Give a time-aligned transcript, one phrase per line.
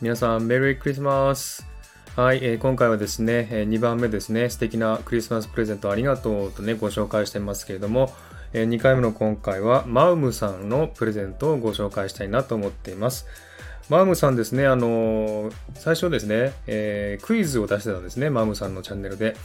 [0.00, 1.66] 皆さん、メリークリスマス
[2.16, 8.10] はい、えー、今回はですね、えー、2番目ですね、素敵なクリスマスプレゼントありがとうとね、ご紹介してますけれども、
[8.54, 13.26] えー、2回目の今回は、マウムさんのプレゼントをご紹介したいなと思っています。
[13.90, 19.36] マウムさんですね、あの最初ですね、えクイズを出してたんですね、マウムさんのチャンネルで。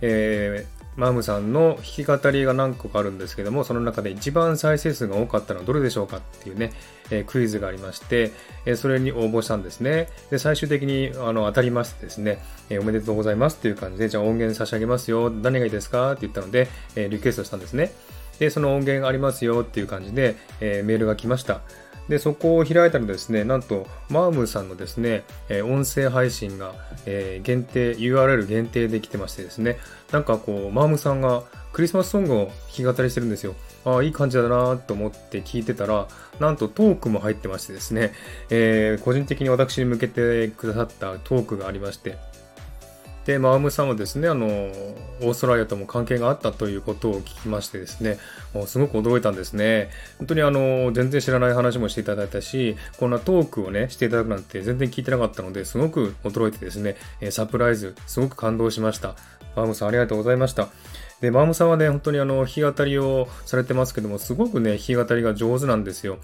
[0.00, 6.72] えー、マームさんの弾き語りが何個かあるんですけども、その中で一番再生数が多かったのはどれでしょうかっていうね、
[7.10, 8.32] えー、クイズがありまして、
[8.66, 10.08] えー、それに応募したんですね。
[10.30, 12.38] で、最終的にあの当たりましてですね、
[12.68, 17.92] えー、おめでとうございますっていう感じで、じゃあ音源差し上げますよ、何がいいですかって言ったので、えリクエストしたんですね。
[18.38, 21.62] で、その音源ありますよっていう感じで、えメールが来ました。
[22.08, 26.74] で、そこを開いたらですね、なんと、マームさんのですね、え音声配信が、
[27.06, 29.78] え限定、URL 限定できてましてですね、
[30.10, 33.54] なんかこう、マームさんがクリスマスソングを弾き語りしてるんですよ。
[33.84, 36.06] ああ、いい感じだなと思って聞いてたら、
[36.38, 38.12] なんとトークも入ってましてですね、
[38.50, 42.18] えー、個人的に私に向けてくださったトークがありまして、
[43.24, 48.18] で、マウムさんはですね、あの、オーストラリアとも関係があったということを聞きましてですね、
[48.52, 49.90] もうすごく驚いたんですね。
[50.18, 56.96] 本当にあの、全然知らない話もしていただいたし、こんなトークをね、していただくなんて全然聞いてなかったので、すごく驚いてですね、
[57.30, 59.14] サプライズ、すごく感動しました。
[59.54, 60.68] マウムさんありがとうございました。
[61.22, 66.18] で、マームさんはね、本当にあの、弾き語りをされてますけども、すごくね、弾き語りが上手なんですよ。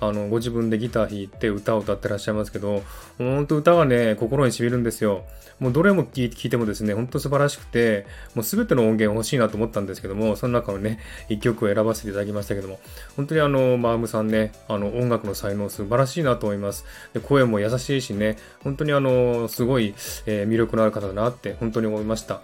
[0.00, 2.82] あの、ご自分でギター弾いて歌を歌ってらっしゃいますけど、
[3.18, 5.24] 本当歌がね、心に染みるんですよ。
[5.60, 10.98] もうどれも聴いてもですね、ほんと素晴らしくて、もうすべての音源欲しいなと思ったんですけども、その中のね、
[11.28, 12.80] 一曲を選ばせていただきましたけども、
[13.14, 16.86] 本当にあの、マームさんね、あの、音楽の才能素晴らしいなと思います。
[17.12, 19.94] で声も優しいしね、本当にあの、すごい、
[20.26, 22.40] えー、魅力のある方だなって本当に思いました。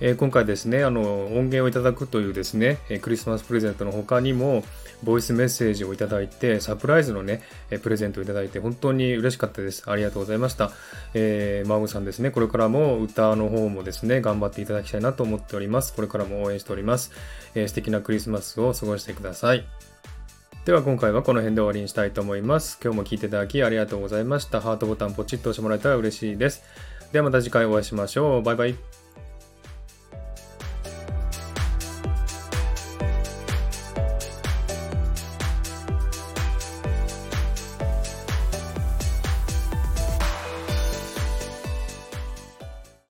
[0.00, 4.64] え、今回ですね、あの、音源をいただくというですね、えクリスマスプレゼントの他にも、
[5.02, 9.82] ボイスメッセージをいただいて、サプライズのね、えプレゼントをいただいて、本当に嬉しかったです。
[9.90, 10.70] ありがとうございました。
[11.12, 15.92] えー、マームさんですね、これからも歌の方もですね、頑張っていただきたいなと思っております。
[15.94, 17.12] これからも応援しております。
[17.54, 19.66] えー、素敵なクリスマスを過ごしてください。
[20.64, 22.78] では今回はこの辺で終わりにしたいと思います。
[22.82, 24.60] 今日も聴いていただきありがとうございました。
[24.60, 26.62] ハートボタンポチッと押してもらえたら嬉しいです。
[27.12, 28.42] ではまた次回お会いしましょう。
[28.42, 28.99] バイバイ。